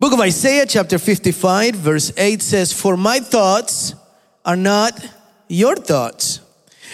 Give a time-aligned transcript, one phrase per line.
[0.00, 3.94] Book of Isaiah, chapter 55, verse 8 says, For my thoughts
[4.46, 4.98] are not
[5.46, 6.40] your thoughts,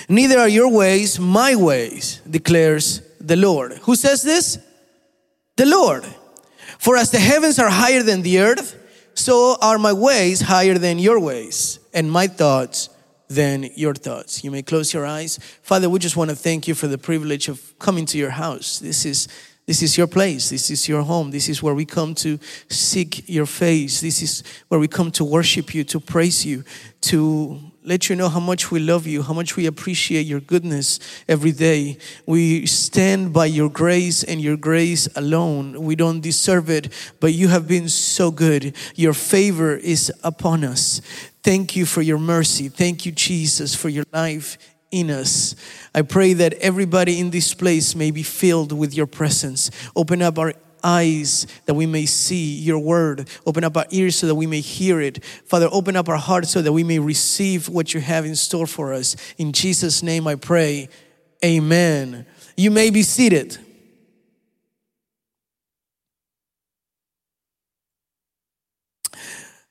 [0.08, 3.74] neither are your ways my ways, declares the Lord.
[3.82, 4.58] Who says this?
[5.54, 6.04] The Lord.
[6.80, 8.76] For as the heavens are higher than the earth,
[9.14, 12.88] so are my ways higher than your ways, and my thoughts
[13.28, 14.42] than your thoughts.
[14.42, 15.38] You may close your eyes.
[15.62, 18.80] Father, we just want to thank you for the privilege of coming to your house.
[18.80, 19.28] This is
[19.66, 20.50] this is your place.
[20.50, 21.32] This is your home.
[21.32, 22.38] This is where we come to
[22.68, 24.00] seek your face.
[24.00, 26.62] This is where we come to worship you, to praise you,
[27.02, 31.00] to let you know how much we love you, how much we appreciate your goodness
[31.28, 31.98] every day.
[32.26, 35.82] We stand by your grace and your grace alone.
[35.82, 38.72] We don't deserve it, but you have been so good.
[38.94, 41.00] Your favor is upon us.
[41.42, 42.68] Thank you for your mercy.
[42.68, 44.58] Thank you, Jesus, for your life
[44.90, 45.54] in us.
[45.94, 49.70] I pray that everybody in this place may be filled with your presence.
[49.94, 53.28] Open up our eyes that we may see your word.
[53.44, 55.24] Open up our ears so that we may hear it.
[55.24, 58.66] Father, open up our hearts so that we may receive what you have in store
[58.66, 59.16] for us.
[59.38, 60.88] In Jesus' name I pray.
[61.44, 62.26] Amen.
[62.56, 63.58] You may be seated.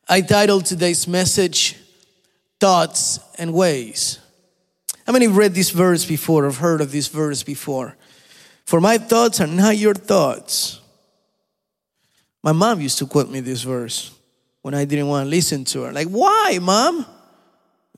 [0.08, 1.78] I titled today's message,
[2.60, 4.20] Thoughts and Ways.
[5.06, 7.96] How many have read this verse before or heard of this verse before?
[8.66, 10.82] For my thoughts are not your thoughts.
[12.42, 14.12] My mom used to quote me this verse
[14.64, 15.92] when I didn't want to listen to her.
[15.92, 17.06] Like, why, mom?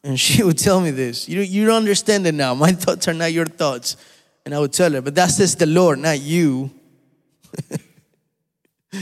[0.03, 1.29] And she would tell me this.
[1.29, 2.53] You, you don't understand it now.
[2.53, 3.95] My thoughts are not your thoughts.
[4.45, 6.71] And I would tell her, but that says the Lord, not you.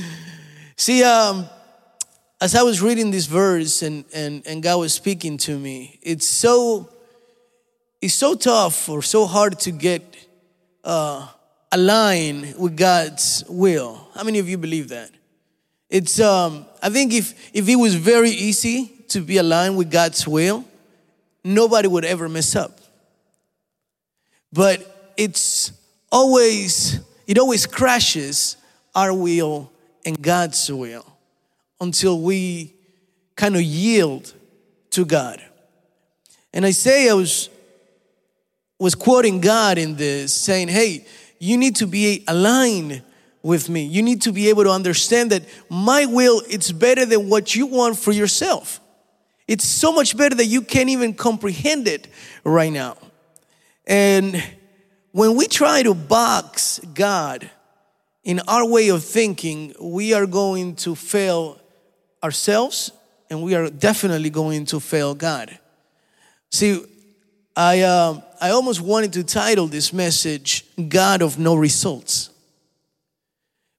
[0.78, 1.48] See, um,
[2.42, 6.28] as I was reading this verse and, and, and God was speaking to me, it's
[6.28, 6.90] so
[8.06, 10.28] it's so tough or so hard to get
[10.84, 11.28] uh,
[11.72, 14.10] aligned with God's will.
[14.14, 15.10] How many of you believe that?
[15.90, 20.28] It's um, I think if if it was very easy to be aligned with God's
[20.28, 20.64] will,
[21.44, 22.80] nobody would ever mess up.
[24.54, 25.72] But it's
[26.12, 28.56] always it always crashes
[28.94, 29.72] our will
[30.06, 31.08] and God's will
[31.82, 32.76] until we
[33.36, 34.32] kind of yield
[34.92, 35.42] to God.
[36.54, 37.50] And Isaiah was
[38.80, 41.06] was quoting God in this, saying, Hey,
[41.40, 43.04] you need to be aligned
[43.42, 43.86] with me.
[43.86, 47.68] You need to be able to understand that my will it's better than what you
[47.68, 48.80] want for yourself.
[49.48, 52.08] It's so much better that you can't even comprehend it
[52.44, 52.98] right now.
[53.86, 54.44] And
[55.12, 57.50] when we try to box God
[58.24, 61.62] in our way of thinking, we are going to fail
[62.24, 62.92] ourselves
[63.30, 65.60] and we are definitely going to fail God.
[66.50, 66.84] See,
[67.56, 72.30] I, uh, I almost wanted to title this message God of No Results.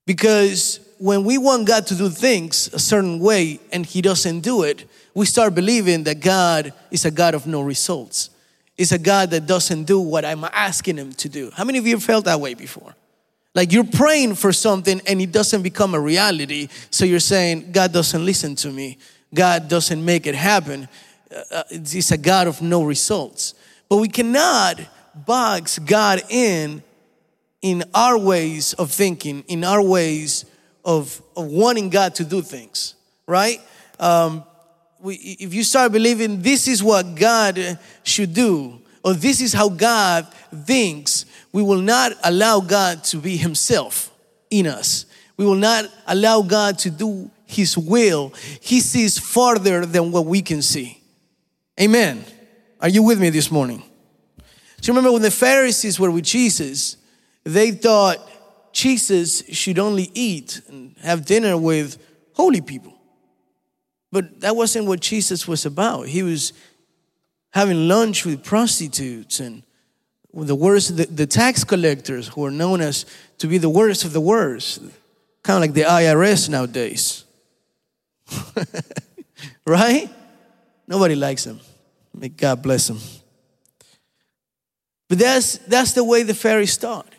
[0.05, 4.63] Because when we want God to do things a certain way and He doesn't do
[4.63, 8.31] it, we start believing that God is a God of no results.
[8.77, 11.51] It's a God that doesn't do what I'm asking Him to do.
[11.53, 12.95] How many of you have felt that way before?
[13.53, 17.91] Like you're praying for something and it doesn't become a reality, so you're saying, God
[17.91, 18.97] doesn't listen to me,
[19.33, 20.87] God doesn't make it happen.
[21.51, 23.53] Uh, it's a God of no results.
[23.89, 24.79] But we cannot
[25.25, 26.83] box God in
[27.61, 30.45] in our ways of thinking, in our ways
[30.85, 32.93] of, of wanting God to do things,
[33.25, 33.59] right?
[33.99, 34.43] Um,
[34.99, 39.69] we, if you start believing this is what God should do, or this is how
[39.69, 40.27] God
[40.65, 44.11] thinks, we will not allow God to be Himself
[44.49, 45.05] in us.
[45.35, 48.33] We will not allow God to do His will.
[48.61, 51.01] He sees farther than what we can see.
[51.79, 52.23] Amen.
[52.79, 53.83] Are you with me this morning?
[54.81, 56.97] So remember when the Pharisees were with Jesus,
[57.43, 58.17] they thought
[58.71, 61.97] Jesus should only eat and have dinner with
[62.33, 62.93] holy people.
[64.11, 66.07] But that wasn't what Jesus was about.
[66.07, 66.53] He was
[67.51, 69.63] having lunch with prostitutes and
[70.33, 73.05] the worst, the, the tax collectors who are known as
[73.39, 74.81] to be the worst of the worst,
[75.41, 77.25] kind of like the IRS nowadays.
[79.65, 80.09] right?
[80.87, 81.59] Nobody likes them.
[82.17, 82.99] May God bless them.
[85.07, 87.13] But that's, that's the way the Pharisees thought.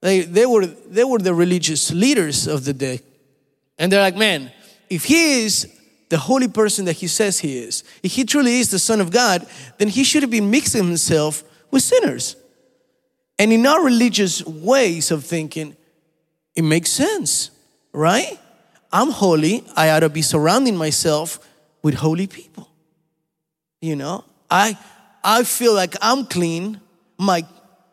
[0.00, 3.00] They, they, were, they were the religious leaders of the day.
[3.78, 4.52] And they're like, man,
[4.90, 5.72] if he is
[6.08, 9.10] the holy person that he says he is, if he truly is the Son of
[9.10, 9.46] God,
[9.78, 12.36] then he should have been mixing himself with sinners.
[13.38, 15.76] And in our religious ways of thinking,
[16.54, 17.50] it makes sense,
[17.92, 18.38] right?
[18.92, 19.64] I'm holy.
[19.74, 21.38] I ought to be surrounding myself
[21.82, 22.68] with holy people.
[23.82, 24.78] You know, I
[25.22, 26.80] I feel like I'm clean.
[27.18, 27.44] My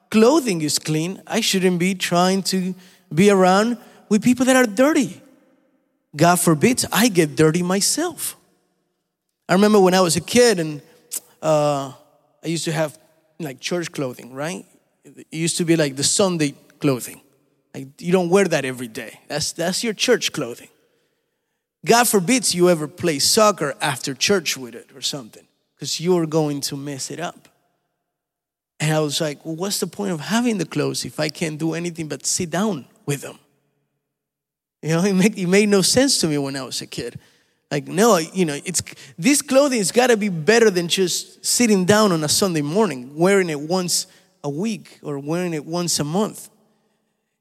[0.10, 1.22] clothing is clean.
[1.28, 2.74] I shouldn't be trying to
[3.14, 3.78] be around
[4.08, 5.22] with people that are dirty.
[6.16, 8.38] God forbid I get dirty myself.
[9.48, 10.82] I remember when I was a kid and
[11.42, 11.92] uh,
[12.44, 12.98] I used to have
[13.40, 14.66] like church clothing, right?
[15.04, 17.22] It used to be like the Sunday clothing.
[17.74, 19.20] Like you don't wear that every day.
[19.28, 20.70] That's that's your church clothing.
[21.86, 25.48] God forbids you ever play soccer after church with it or something,
[25.80, 27.48] because you're going to mess it up.
[28.82, 31.58] And I was like, well, what's the point of having the clothes if I can't
[31.58, 33.40] do anything but sit down with them?
[34.82, 37.18] You know, it, make, it made no sense to me when I was a kid.
[37.72, 38.82] Like, no, you know, it's
[39.18, 43.50] this clothing's got to be better than just sitting down on a Sunday morning, wearing
[43.50, 44.08] it once
[44.44, 46.50] a week or wearing it once a month.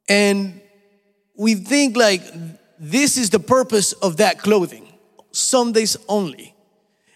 [0.08, 0.60] And
[1.36, 2.22] we think like
[2.78, 4.86] this is the purpose of that clothing,
[5.32, 6.54] Sundays only.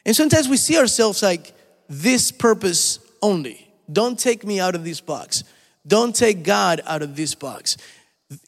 [0.05, 1.53] And sometimes we see ourselves like
[1.89, 3.69] this purpose only.
[3.91, 5.45] Don't take me out of this box.
[5.87, 7.77] Don't take God out of this box.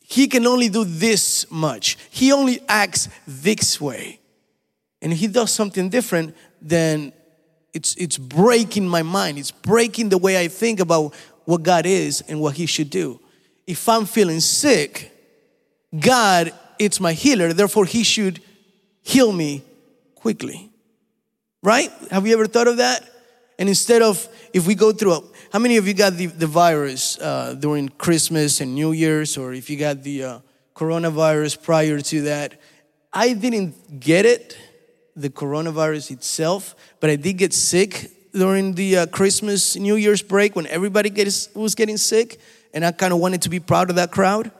[0.02, 1.98] He can only do this much.
[2.10, 4.20] He only acts this way
[5.04, 7.12] and he does something different, then
[7.74, 9.38] it's, it's breaking my mind.
[9.38, 11.14] It's breaking the way I think about
[11.44, 13.20] what God is and what he should do.
[13.66, 15.12] If I'm feeling sick,
[15.96, 18.40] God, it's my healer, therefore he should
[19.02, 19.62] heal me
[20.14, 20.70] quickly.
[21.64, 21.90] Right?
[22.10, 23.08] Have you ever thought of that?
[23.58, 26.46] And instead of, if we go through, a, how many of you got the, the
[26.46, 30.38] virus uh, during Christmas and New Year's, or if you got the uh,
[30.76, 32.60] coronavirus prior to that?
[33.14, 34.58] I didn't get it
[35.16, 40.54] the coronavirus itself, but I did get sick during the uh, Christmas, New Year's break
[40.56, 42.40] when everybody gets, was getting sick,
[42.74, 44.50] and I kind of wanted to be proud of that crowd.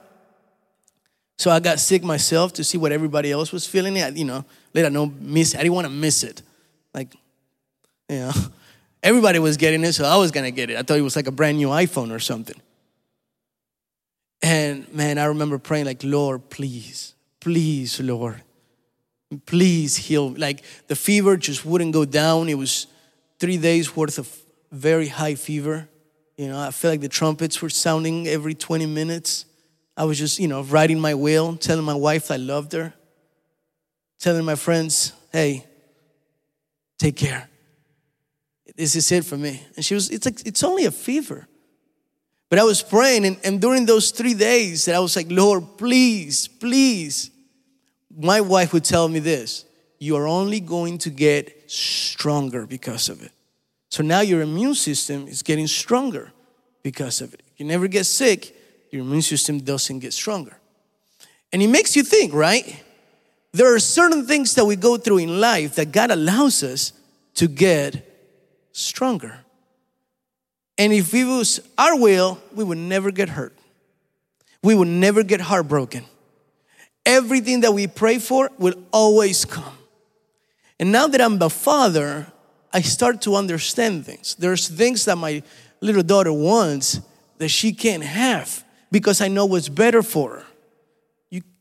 [1.37, 4.01] So I got sick myself to see what everybody else was feeling.
[4.01, 4.43] I, you know,
[4.73, 5.53] let I know miss.
[5.53, 6.41] I didn't want to miss it.
[6.95, 7.13] Like,
[8.09, 8.31] you know,
[9.03, 10.77] everybody was getting it, so I was gonna get it.
[10.77, 12.59] I thought it was like a brand new iPhone or something.
[14.41, 18.41] And man, I remember praying like, Lord, please, please, Lord,
[19.45, 20.29] please heal.
[20.29, 22.47] Like the fever just wouldn't go down.
[22.47, 22.87] It was
[23.39, 24.33] three days worth of
[24.71, 25.89] very high fever.
[26.37, 29.45] You know, I felt like the trumpets were sounding every 20 minutes.
[29.97, 32.93] I was just, you know, riding my wheel, telling my wife I loved her,
[34.19, 35.65] telling my friends, hey,
[36.97, 37.49] take care.
[38.75, 39.61] This is it for me.
[39.75, 41.47] And she was, it's like, it's only a fever.
[42.49, 45.77] But I was praying, and, and during those three days, that I was like, Lord,
[45.77, 47.31] please, please
[48.15, 49.65] my wife would tell me this
[49.99, 53.31] you are only going to get stronger because of it.
[53.89, 56.31] So now your immune system is getting stronger
[56.83, 57.41] because of it.
[57.57, 58.55] You never get sick,
[58.91, 60.57] your immune system doesn't get stronger.
[61.53, 62.83] And it makes you think, right?
[63.55, 66.93] There are certain things that we go through in life that God allows us
[67.35, 68.05] to get
[68.71, 69.39] stronger.
[70.77, 73.57] And if it was our will, we would never get hurt.
[74.61, 76.05] We would never get heartbroken
[77.05, 79.77] everything that we pray for will always come.
[80.79, 82.27] And now that I'm the father,
[82.73, 84.35] I start to understand things.
[84.35, 85.43] There's things that my
[85.79, 86.99] little daughter wants
[87.37, 90.45] that she can't have because I know what's better for her.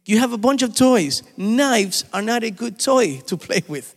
[0.04, 1.22] You, have a bunch of toys.
[1.36, 3.94] Knives are not a good toy to play with,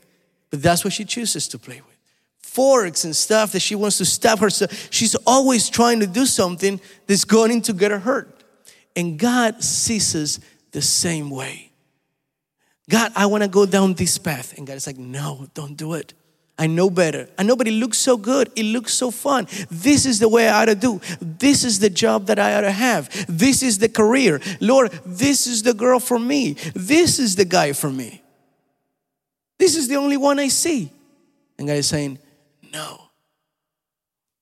[0.49, 1.97] but that's what she chooses to play with.
[2.39, 4.87] Forks and stuff that she wants to stab herself.
[4.91, 8.43] She's always trying to do something that's going to get her hurt.
[8.95, 10.39] And God sees us
[10.71, 11.71] the same way.
[12.89, 14.57] God, I want to go down this path.
[14.57, 16.13] And God is like, no, don't do it.
[16.59, 17.29] I know better.
[17.37, 18.51] I know, but it looks so good.
[18.55, 19.47] It looks so fun.
[19.69, 20.99] This is the way I ought to do.
[21.21, 23.09] This is the job that I ought to have.
[23.27, 24.41] This is the career.
[24.59, 26.53] Lord, this is the girl for me.
[26.73, 28.23] This is the guy for me.
[29.59, 30.91] This is the only one I see.
[31.59, 32.17] And God is saying,
[32.73, 33.01] no.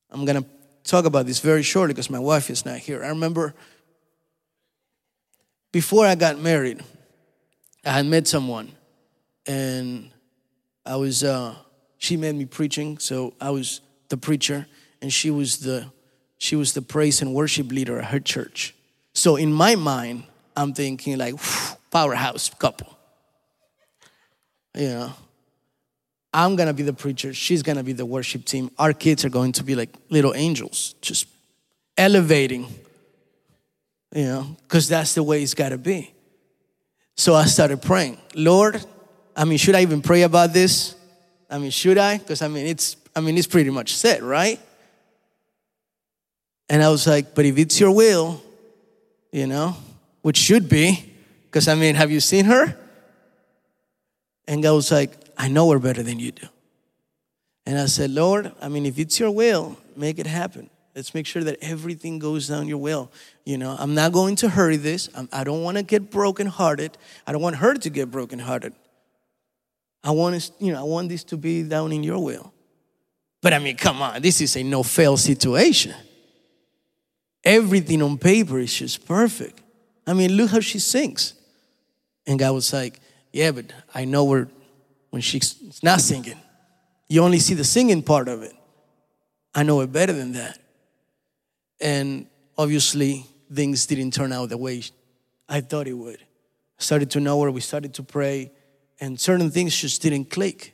[0.09, 0.49] I'm going to
[0.85, 3.03] talk about this very shortly because my wife is not here.
[3.03, 3.53] I remember
[5.73, 6.81] before I got married,
[7.83, 8.71] I had met someone,
[9.45, 10.11] and
[10.85, 11.21] I was.
[11.21, 11.55] Uh,
[11.97, 14.67] she made me preaching, so I was the preacher,
[15.01, 15.91] and she was the
[16.37, 18.75] she was the praise and worship leader at her church.
[19.13, 20.23] So in my mind,
[20.55, 21.35] I'm thinking like
[21.91, 22.97] powerhouse couple.
[24.75, 25.13] You know,
[26.33, 27.33] I'm gonna be the preacher.
[27.33, 28.69] She's gonna be the worship team.
[28.77, 31.27] Our kids are going to be like little angels, just
[31.97, 32.67] elevating
[34.15, 36.13] you know, because that's the way it's got to be.
[37.17, 38.83] So I started praying, Lord,
[39.35, 40.95] I mean, should I even pray about this?
[41.49, 42.17] I mean, should I?
[42.17, 44.59] Because I mean, it's I mean, it's pretty much set, right?
[46.69, 48.41] And I was like, but if it's your will,
[49.31, 49.77] you know,
[50.21, 51.13] which should be,
[51.45, 52.75] because I mean, have you seen her?
[54.47, 56.47] And God was like, I know her better than you do.
[57.65, 60.69] And I said, Lord, I mean, if it's your will, make it happen.
[60.95, 63.11] Let's make sure that everything goes down your will.
[63.43, 65.09] You know, I'm not going to hurry this.
[65.13, 66.97] I'm, I do not want to get brokenhearted.
[67.27, 68.73] I don't want her to get brokenhearted.
[70.05, 72.53] I want you know, I want this to be down in your will.
[73.41, 75.95] But I mean, come on, this is a no fail situation.
[77.43, 79.61] Everything on paper is just perfect.
[80.05, 81.33] I mean, look how she sings.
[82.27, 82.99] And God was like,
[83.33, 84.47] Yeah, but I know where
[85.09, 86.37] when she's not singing.
[87.07, 88.53] You only see the singing part of it.
[89.55, 90.59] I know it better than that.
[91.79, 94.83] And obviously, things didn't turn out the way
[95.49, 96.19] I thought it would.
[96.19, 98.51] I started to know where we started to pray,
[98.99, 100.73] and certain things just didn't click.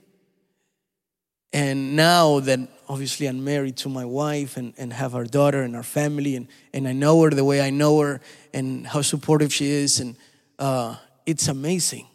[1.53, 5.75] And now that obviously I'm married to my wife and, and have our daughter and
[5.75, 8.21] our family, and, and I know her the way I know her
[8.53, 10.15] and how supportive she is, and
[10.59, 12.07] uh, it's amazing.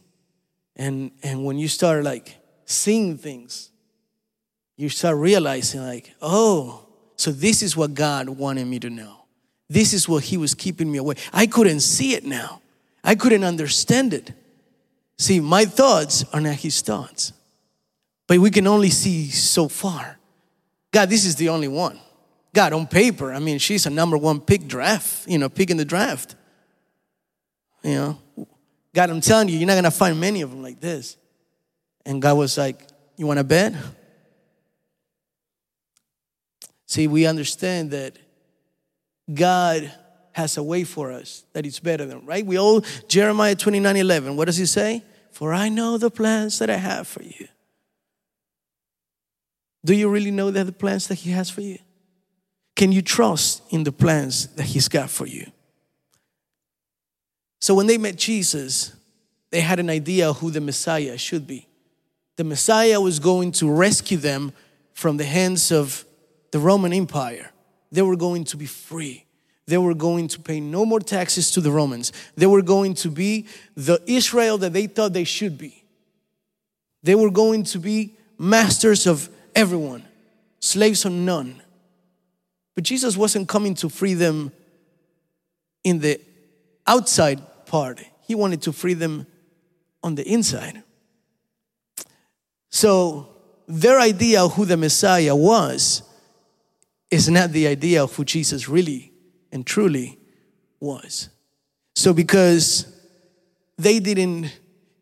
[0.75, 3.71] And, and when you start like seeing things,
[4.77, 6.87] you start realizing, like, oh,
[7.17, 9.25] so this is what God wanted me to know.
[9.69, 11.15] This is what He was keeping me away.
[11.33, 12.61] I couldn't see it now,
[13.03, 14.33] I couldn't understand it.
[15.19, 17.33] See, my thoughts are not His thoughts,
[18.27, 20.19] but we can only see so far.
[20.93, 21.99] God, this is the only one.
[22.55, 25.77] God, on paper, I mean, she's a number one pick draft, you know, pick in
[25.77, 26.35] the draft.
[27.83, 28.19] You know,
[28.95, 31.17] God, I'm telling you, you're not gonna find many of them like this.
[32.05, 33.75] And God was like, You wanna bet?
[36.87, 38.17] See, we understand that
[39.33, 39.93] God
[40.37, 42.45] has a way for us that it's better than, right?
[42.45, 45.03] We all, Jeremiah 29 11, what does he say?
[45.33, 47.49] For I know the plans that I have for you.
[49.83, 51.79] Do you really know that the plans that he has for you?
[52.75, 55.47] Can you trust in the plans that he's got for you?
[57.59, 58.95] So when they met Jesus,
[59.51, 61.67] they had an idea who the Messiah should be.
[62.37, 64.53] The Messiah was going to rescue them
[64.93, 66.05] from the hands of
[66.51, 67.53] the Roman Empire,
[67.91, 69.26] they were going to be free.
[69.67, 72.13] They were going to pay no more taxes to the Romans.
[72.37, 75.85] They were going to be the Israel that they thought they should be.
[77.03, 80.05] They were going to be masters of everyone,
[80.61, 81.63] slaves of none.
[82.75, 84.53] But Jesus wasn't coming to free them
[85.83, 86.21] in the
[86.87, 89.27] outside part, He wanted to free them
[90.03, 90.83] on the inside.
[92.71, 93.29] So,
[93.67, 96.03] their idea of who the Messiah was
[97.11, 99.13] is not the idea of who Jesus really
[99.57, 100.19] and truly
[100.81, 101.31] was.
[101.95, 102.87] So, because
[103.79, 104.53] they didn't,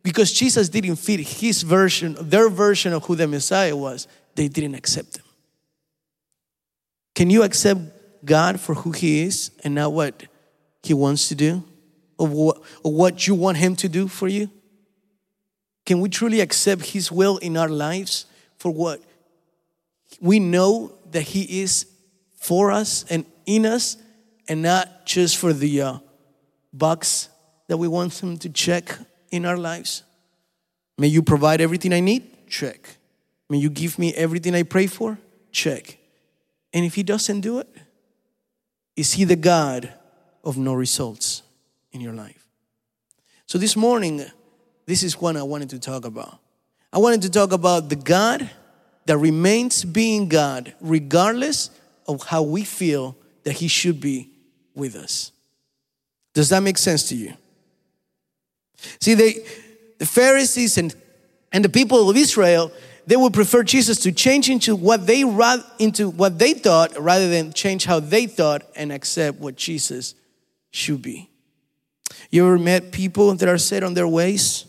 [0.05, 4.07] because Jesus didn't fit his version, their version of who the Messiah was,
[4.37, 5.25] they didn't accept him.
[7.17, 7.81] Can you accept
[8.25, 10.23] God for who he is and not what
[10.85, 11.65] he wants to do
[12.17, 14.49] or what, or what you want him to do for you?
[15.85, 19.03] Can we truly accept his will in our lives for what
[20.21, 21.87] we know that he is
[22.37, 23.97] for us and in us
[24.49, 25.99] and not just for the uh,
[26.73, 27.29] box
[27.69, 28.99] that we want Him to check
[29.31, 30.03] in our lives.
[30.99, 32.49] May you provide everything I need?
[32.49, 32.97] Check.
[33.49, 35.19] May you give me everything I pray for?
[35.51, 35.99] Check.
[36.73, 37.69] And if He doesn't do it,
[38.97, 39.93] is He the God
[40.43, 41.43] of no results
[41.93, 42.47] in your life?
[43.47, 44.25] So this morning,
[44.87, 46.39] this is what I wanted to talk about.
[46.93, 48.49] I wanted to talk about the God
[49.07, 51.71] that remains being God regardless
[52.07, 54.31] of how we feel that He should be
[54.75, 55.33] with us.
[56.35, 57.35] Does that make sense to you?
[59.01, 59.35] See, they,
[59.99, 60.95] the Pharisees and,
[61.53, 62.73] and the people of Israel,
[63.07, 65.21] they would prefer Jesus to change into what they
[65.79, 70.15] into what they thought rather than change how they thought and accept what Jesus
[70.71, 71.31] should be.
[72.31, 74.67] You ever met people that are set on their ways?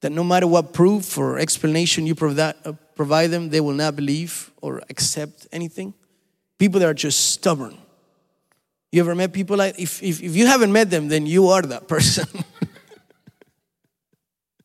[0.00, 3.96] That no matter what proof or explanation you provide, uh, provide them, they will not
[3.96, 5.94] believe or accept anything?
[6.58, 7.78] People that are just stubborn.
[8.92, 11.62] You ever met people like, if, if, if you haven't met them, then you are
[11.62, 12.26] that person.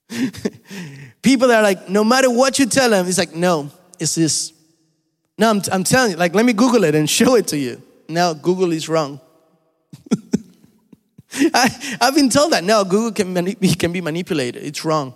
[1.21, 4.53] people that are like, no matter what you tell them, it's like, no, it's this.
[5.37, 7.81] No, I'm, I'm telling you, like, let me Google it and show it to you.
[8.07, 9.19] Now, Google is wrong.
[11.33, 12.63] I, have been told that.
[12.63, 14.63] No, Google can, mani- can be manipulated.
[14.63, 15.13] It's wrong.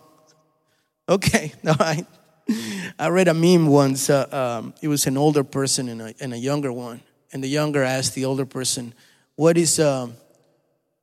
[1.08, 2.06] Okay, all right.
[2.98, 4.10] I read a meme once.
[4.10, 7.02] Uh, um, it was an older person and a, and a, younger one,
[7.36, 8.94] and the younger asked the older person,
[9.36, 10.14] "What is um,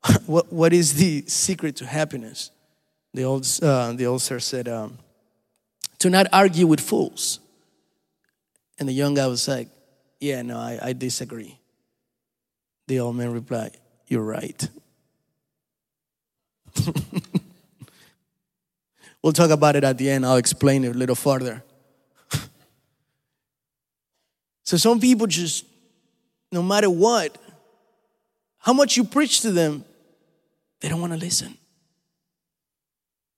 [0.26, 2.50] what what is the secret to happiness?"
[3.12, 4.96] The old uh, the old sir said, um,
[5.98, 7.38] "To not argue with fools."
[8.78, 9.68] And the young guy was like,
[10.20, 11.58] "Yeah, no, I, I disagree."
[12.86, 13.76] The old man replied,
[14.08, 14.68] "You're right."
[19.22, 20.26] We'll talk about it at the end.
[20.26, 21.62] I'll explain it a little further.
[24.64, 25.64] so some people just
[26.52, 27.36] no matter what,
[28.58, 29.84] how much you preach to them,
[30.80, 31.56] they don't want to listen.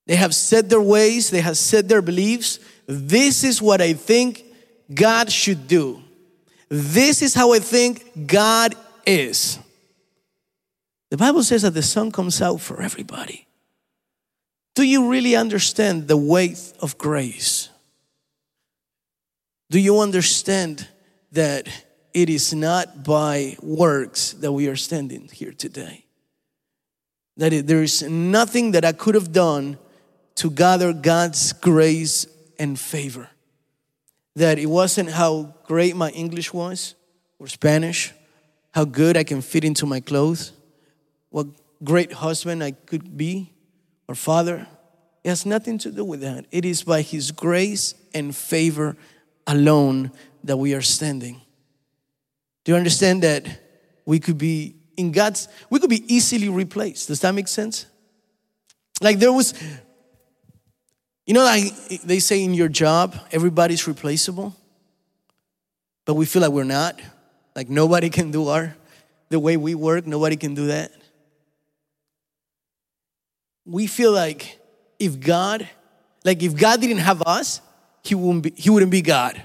[0.06, 2.58] They have set their ways, they have set their beliefs.
[2.86, 4.44] This is what I think
[4.92, 6.02] God should do.
[6.68, 8.74] This is how I think God
[9.06, 9.58] is.
[11.10, 13.46] The Bible says that the sun comes out for everybody.
[14.74, 17.68] Do you really understand the weight of grace?
[19.70, 20.88] Do you understand
[21.32, 21.68] that
[22.14, 26.04] it is not by works that we are standing here today?
[27.36, 29.76] That it, there is nothing that I could have done
[30.36, 32.26] to gather God's grace
[32.58, 33.28] and favor.
[34.36, 36.94] That it wasn't how great my English was
[37.38, 38.12] or Spanish,
[38.72, 40.52] how good I can fit into my clothes,
[41.30, 41.48] what
[41.82, 43.52] great husband I could be
[44.08, 44.66] or father.
[45.24, 46.46] It has nothing to do with that.
[46.52, 48.96] It is by His grace and favor
[49.46, 50.12] alone
[50.44, 51.40] that we are standing.
[52.64, 53.46] Do you understand that
[54.06, 57.08] we could be in God's, we could be easily replaced?
[57.08, 57.86] Does that make sense?
[59.00, 59.54] Like there was
[61.26, 61.72] you know, like
[62.04, 64.54] they say in your job, everybody's replaceable,
[66.04, 67.00] but we feel like we're not.
[67.56, 68.76] Like nobody can do our
[69.30, 70.06] the way we work.
[70.06, 70.92] Nobody can do that.
[73.64, 74.58] We feel like
[74.98, 75.66] if God,
[76.24, 77.62] like if God didn't have us,
[78.02, 79.42] He wouldn't be, He wouldn't be God.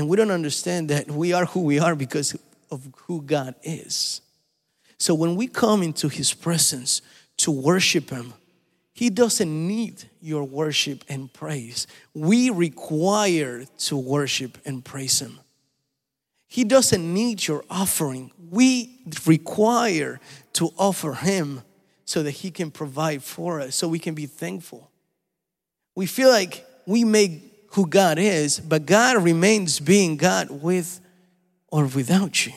[0.00, 2.34] And we don't understand that we are who we are because
[2.70, 4.22] of who God is.
[4.96, 7.02] So when we come into His presence
[7.36, 8.32] to worship Him,
[8.94, 11.86] he doesn't need your worship and praise.
[12.14, 15.38] We require to worship and praise Him.
[16.48, 18.32] He doesn't need your offering.
[18.50, 20.18] We require
[20.54, 21.60] to offer Him
[22.06, 24.90] so that He can provide for us, so we can be thankful.
[25.94, 31.00] We feel like we make who God is, but God remains being God with
[31.68, 32.52] or without you.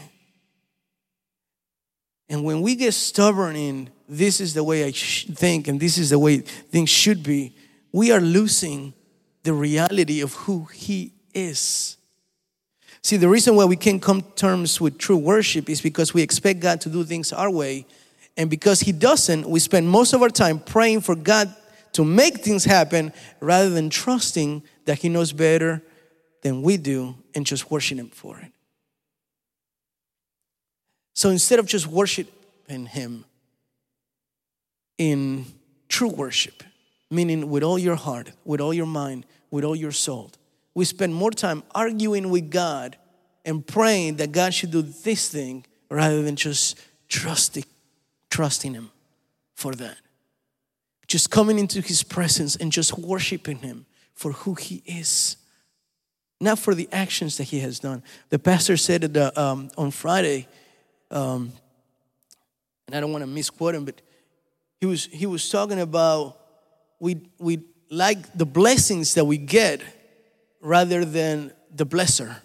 [2.29, 6.09] And when we get stubborn in this is the way I think and this is
[6.09, 7.55] the way things should be,
[7.91, 8.93] we are losing
[9.43, 11.97] the reality of who He is.
[13.03, 16.59] See, the reason why we can't come terms with true worship is because we expect
[16.61, 17.85] God to do things our way.
[18.37, 21.53] And because He doesn't, we spend most of our time praying for God
[21.91, 25.81] to make things happen rather than trusting that He knows better
[26.41, 28.51] than we do and just worshiping Him for it.
[31.13, 33.25] So instead of just worshiping Him,
[34.97, 35.45] in
[35.89, 36.63] true worship,
[37.09, 40.31] meaning with all your heart, with all your mind, with all your soul.
[40.73, 42.97] We spend more time arguing with God
[43.45, 47.65] and praying that God should do this thing rather than just trusting,
[48.29, 48.89] trusting Him
[49.53, 49.97] for that.
[51.07, 55.37] Just coming into His presence and just worshiping Him for who He is,
[56.39, 58.03] not for the actions that He has done.
[58.29, 60.47] The pastor said it, uh, um, on Friday,
[61.11, 61.51] um,
[62.87, 64.01] and I don't want to misquote him, but
[64.79, 66.37] he was he was talking about
[66.99, 69.81] we we like the blessings that we get
[70.61, 72.35] rather than the blesser.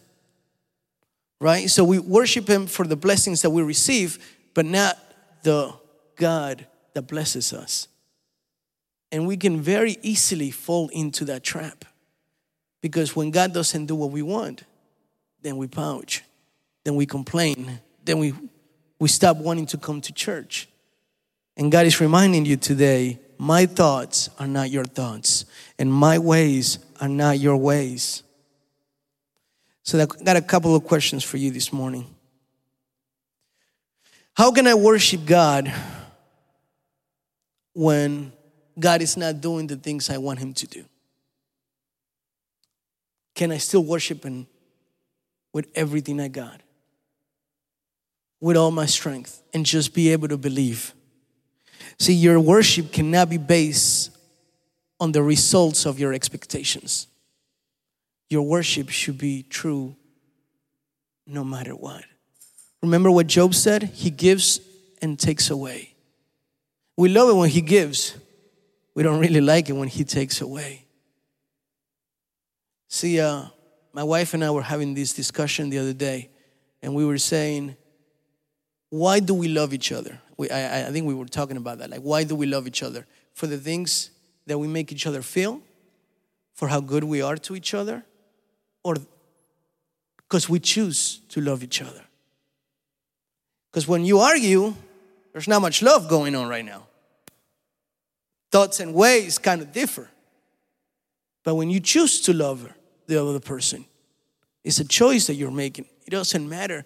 [1.41, 1.71] Right?
[1.71, 4.19] So we worship him for the blessings that we receive,
[4.55, 4.99] but not
[5.45, 5.73] the
[6.17, 7.87] God that blesses us.
[9.11, 11.85] And we can very easily fall into that trap.
[12.81, 14.65] Because when God doesn't do what we want,
[15.43, 16.23] then we pouch,
[16.85, 18.35] then we complain, then we,
[18.99, 20.69] we stop wanting to come to church.
[21.57, 25.45] And God is reminding you today my thoughts are not your thoughts,
[25.79, 28.25] and my ways are not your ways.
[29.85, 32.13] So, I got a couple of questions for you this morning.
[34.35, 35.73] How can I worship God
[37.75, 38.33] when
[38.79, 40.85] God is not doing the things I want Him to do?
[43.35, 44.47] Can I still worship Him
[45.53, 46.61] with everything I got?
[48.41, 50.93] With all my strength and just be able to believe?
[51.99, 54.11] See, your worship cannot be based
[55.01, 57.07] on the results of your expectations.
[58.29, 59.97] Your worship should be true
[61.27, 62.05] no matter what.
[62.83, 63.83] Remember what Job said?
[63.83, 64.61] He gives
[65.01, 65.95] and takes away.
[66.97, 68.15] We love it when He gives,
[68.99, 70.85] we don't really like it when He takes away.
[72.89, 73.45] See, uh,
[73.93, 76.31] my wife and I were having this discussion the other day,
[76.83, 77.77] and we were saying,
[78.91, 80.21] why do we love each other?
[80.37, 81.91] We, I, I think we were talking about that.
[81.91, 83.07] Like, why do we love each other?
[83.35, 84.11] For the things
[84.49, 85.63] that we make each other feel,
[86.55, 88.05] for how good we are to each other,
[88.83, 88.97] or
[90.17, 92.03] because we choose to love each other.
[93.71, 94.75] Because when you argue,
[95.33, 96.89] there's not much love going on right now.
[98.51, 100.09] Thoughts and ways kind of differ.
[101.45, 102.69] But when you choose to love
[103.07, 103.85] the other person,
[104.65, 105.87] It's a choice that you're making.
[106.07, 106.85] It doesn't matter.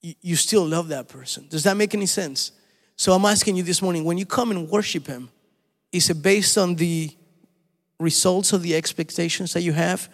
[0.00, 1.48] You, still love that person.
[1.50, 2.52] Does that make any sense?
[2.96, 5.28] So I'm asking you this morning when you come and worship Him,
[5.92, 7.10] is it based on the
[7.98, 10.08] results of the expectations that you have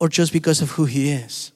[0.00, 1.52] or just because of who He is?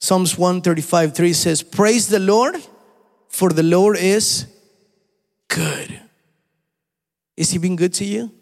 [0.00, 2.56] Psalms 135 3 says, Praise the Lord,
[3.28, 4.46] for the Lord is
[5.48, 6.00] good.
[7.36, 8.32] Is He being good to you?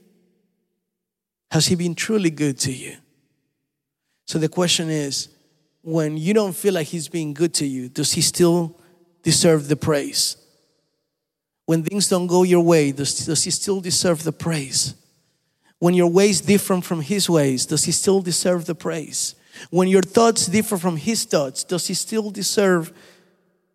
[1.51, 2.97] Has He been truly good to you?
[4.27, 5.29] So the question is
[5.83, 8.79] when you don't feel like He's being good to you, does He still
[9.23, 10.37] deserve the praise?
[11.65, 14.95] When things don't go your way, does, does He still deserve the praise?
[15.79, 19.35] When your ways different from His ways, does He still deserve the praise?
[19.71, 22.93] When your thoughts differ from His thoughts, does He still deserve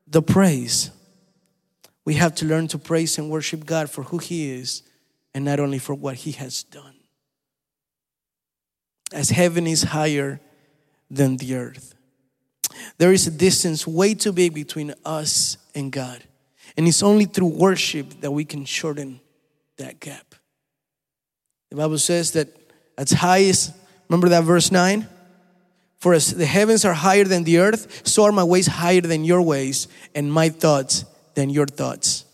[0.08, 0.92] the praise?
[2.06, 4.84] We have to learn to praise and worship God for who He is
[5.34, 6.96] and not only for what He has done.
[9.14, 10.40] As heaven is higher
[11.10, 11.94] than the earth,
[12.98, 16.24] there is a distance way too big between us and God.
[16.78, 19.20] And it's only through worship that we can shorten
[19.78, 20.36] that gap.
[21.70, 22.48] The Bible says that
[22.98, 23.74] as high as,
[24.08, 25.08] remember that verse 9?
[25.98, 29.24] For as the heavens are higher than the earth, so are my ways higher than
[29.24, 31.06] your ways, and my thoughts
[31.36, 32.26] than your thoughts.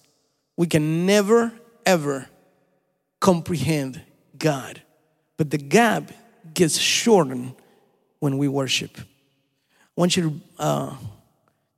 [0.56, 1.54] We can never,
[1.86, 2.28] ever
[3.20, 4.02] comprehend
[4.38, 4.82] God.
[5.38, 6.12] But the gap
[6.54, 7.56] gets shortened
[8.20, 8.98] when we worship.
[9.00, 9.04] I
[9.96, 10.96] want you to uh,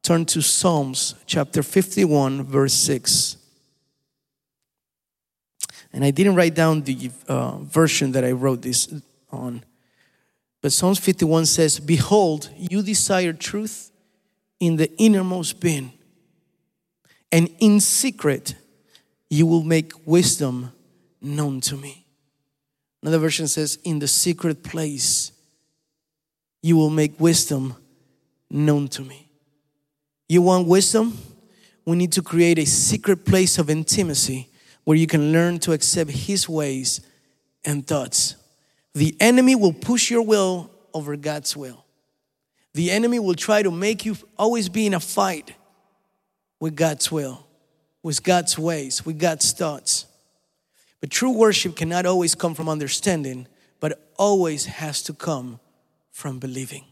[0.04, 3.38] turn to Psalms chapter 51, verse 6.
[5.92, 8.94] And I didn't write down the uh, version that I wrote this
[9.32, 9.64] on.
[10.62, 13.92] But Psalms 51 says, Behold, you desire truth
[14.60, 15.94] in the innermost being,
[17.32, 18.56] and in secret
[19.30, 20.72] you will make wisdom
[21.22, 22.06] known to me.
[23.02, 25.32] Another version says, In the secret place
[26.62, 27.76] you will make wisdom
[28.50, 29.30] known to me.
[30.28, 31.18] You want wisdom?
[31.86, 34.50] We need to create a secret place of intimacy
[34.84, 37.02] where you can learn to accept His ways
[37.63, 38.36] and thoughts.
[38.94, 41.86] The enemy will push your will over God's will.
[42.74, 45.54] The enemy will try to make you always be in a fight
[46.60, 47.45] with God's will,
[48.04, 50.06] with God's ways, with God's thoughts.
[51.00, 53.48] But true worship cannot always come from understanding,
[53.80, 55.60] but always has to come
[56.12, 56.84] from believing.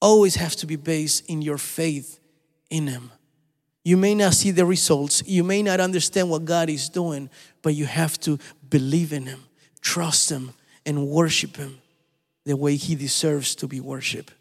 [0.00, 2.20] Always has to be based in your faith
[2.70, 3.10] in Him.
[3.84, 7.30] You may not see the results, you may not understand what God is doing,
[7.62, 9.44] but you have to believe in Him,
[9.80, 10.52] trust Him,
[10.86, 11.78] and worship Him
[12.44, 14.32] the way He deserves to be worshiped.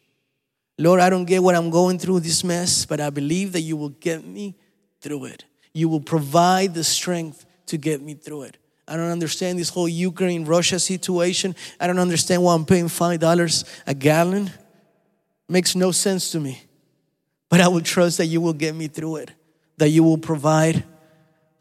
[0.78, 3.76] Lord, I don't get what I'm going through this mess, but I believe that you
[3.76, 4.56] will get me
[5.02, 5.46] through it.
[5.74, 8.58] You will provide the strength to get me through it.
[8.88, 11.56] I don't understand this whole Ukraine Russia situation.
[11.80, 14.52] I don't understand why I'm paying $5 a gallon.
[15.50, 16.62] Makes no sense to me.
[17.50, 19.32] But I will trust that you will get me through it,
[19.78, 20.84] that you will provide.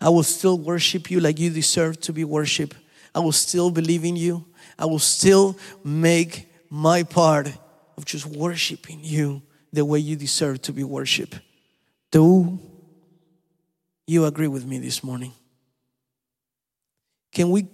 [0.01, 2.77] I will still worship you like you deserve to be worshiped.
[3.15, 4.45] I will still believe in you.
[4.79, 7.49] I will still make my part
[7.97, 11.41] of just worshiping you the way you deserve to be worshiped.
[12.11, 12.59] Do
[14.07, 15.33] you agree with me this morning?
[17.33, 17.67] Can we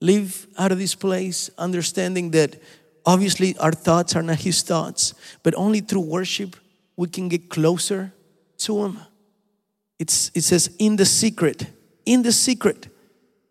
[0.00, 2.56] live out of this place understanding that
[3.04, 6.56] obviously our thoughts are not His thoughts, but only through worship
[6.96, 8.12] we can get closer
[8.58, 8.98] to Him?
[9.98, 11.66] It's, it says, in the secret,
[12.04, 12.88] in the secret,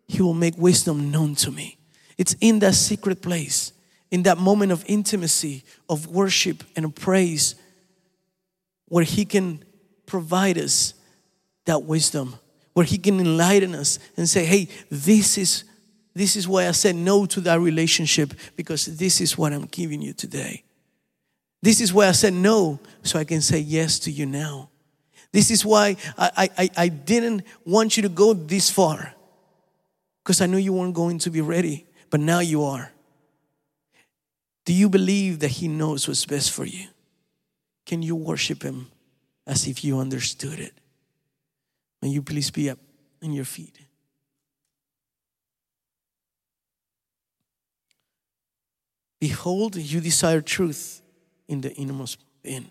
[0.08, 1.78] He will make wisdom known to me.
[2.16, 3.72] It's in that secret place,
[4.10, 7.54] in that moment of intimacy, of worship and praise,
[8.86, 9.64] where He can
[10.06, 10.94] provide us
[11.64, 12.34] that wisdom,
[12.72, 15.64] where He can enlighten us and say, hey, this is.
[16.14, 20.00] This is why I said no to that relationship because this is what I'm giving
[20.00, 20.64] you today.
[21.60, 24.70] This is why I said no so I can say yes to you now.
[25.30, 29.12] This is why I, I, I didn't want you to go this far
[30.24, 32.90] because I knew you weren't going to be ready but now you are.
[34.66, 36.88] Do you believe that He knows what's best for you?
[37.86, 38.88] Can you worship Him
[39.46, 40.74] as if you understood it?
[42.02, 42.78] May you please be up
[43.22, 43.78] on your feet.
[49.18, 51.00] Behold, you desire truth
[51.48, 52.70] in the innermost being,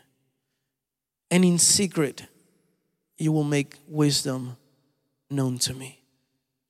[1.31, 2.27] and in secret,
[3.17, 4.55] you will make wisdom
[5.31, 6.03] known to me.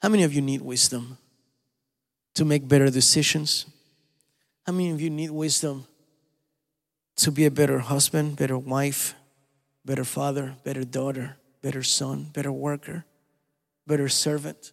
[0.01, 1.17] How many of you need wisdom?
[2.35, 3.65] to make better decisions?
[4.65, 5.85] How many of you need wisdom
[7.17, 9.13] to be a better husband, better wife,
[9.85, 13.05] better father, better daughter, better son, better worker,
[13.85, 14.71] better servant?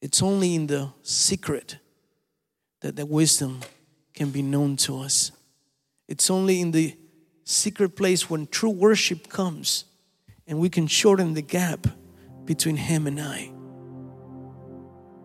[0.00, 1.76] It's only in the secret
[2.80, 3.60] that the wisdom
[4.14, 5.30] can be known to us.
[6.08, 6.96] It's only in the
[7.44, 9.84] secret place when true worship comes
[10.46, 11.86] and we can shorten the gap
[12.46, 13.52] between Him and I.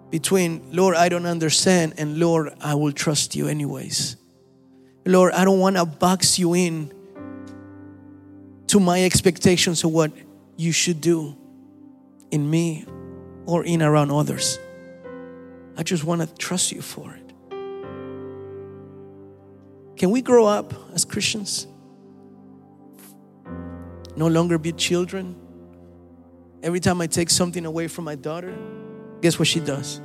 [0.09, 4.15] Between, Lord, I don't understand, and Lord, I will trust you anyways.
[5.05, 6.93] Lord, I don't want to box you in
[8.67, 10.11] to my expectations of what
[10.55, 11.35] you should do
[12.31, 12.85] in me
[13.45, 14.59] or in around others.
[15.77, 17.23] I just want to trust you for it.
[19.97, 21.67] Can we grow up as Christians?
[24.15, 25.35] No longer be children?
[26.63, 28.57] Every time I take something away from my daughter,
[29.21, 30.01] guess what she does?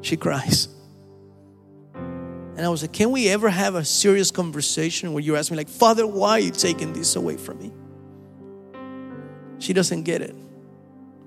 [0.00, 0.68] She cries.
[1.94, 5.56] And I was like, can we ever have a serious conversation where you ask me,
[5.56, 7.70] like, Father, why are you taking this away from me?
[9.60, 10.34] She doesn't get it.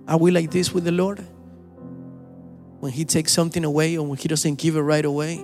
[0.07, 1.19] Are we like this with the Lord?
[2.79, 5.37] When He takes something away or when He doesn't give it right away,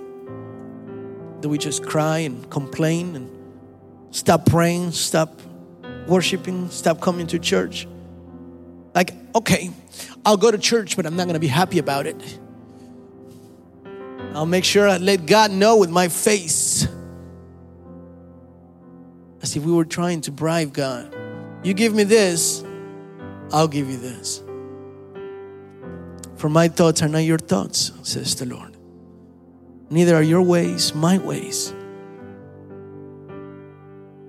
[1.40, 3.30] do we just cry and complain and
[4.12, 5.40] stop praying, stop
[6.08, 7.88] worshiping, stop coming to church?
[8.94, 9.70] Like, okay,
[10.26, 12.40] I'll go to church, but I'm not going to be happy about it.
[14.34, 16.88] I'll make sure I let God know with my face.
[19.42, 21.16] As if we were trying to bribe God.
[21.64, 22.64] You give me this,
[23.52, 24.44] I'll give you this.
[26.36, 28.78] For my thoughts are not your thoughts, says the Lord.
[29.90, 31.74] Neither are your ways my ways.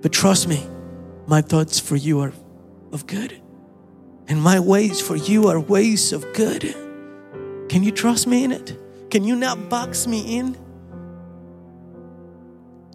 [0.01, 0.65] But trust me,
[1.27, 2.33] my thoughts for you are
[2.91, 3.39] of good,
[4.29, 6.75] and my ways for you are ways of good.
[7.67, 8.77] Can you trust me in it?
[9.09, 10.55] Can you not box me in?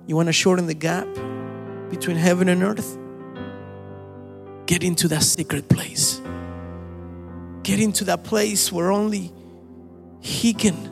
[0.06, 1.08] You want to shorten the gap
[1.90, 2.96] between heaven and earth?
[4.66, 6.20] Get into that secret place.
[7.64, 9.32] Get into that place where only
[10.20, 10.90] He can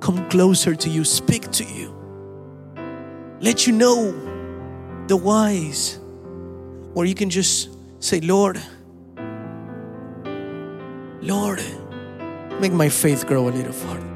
[0.00, 1.94] come closer to you, speak to you,
[3.40, 4.12] let you know
[5.06, 5.98] the whys,
[6.92, 7.70] where you can just
[8.00, 8.60] say, Lord,
[11.26, 11.60] Lord,
[12.60, 14.15] make my faith grow a little further.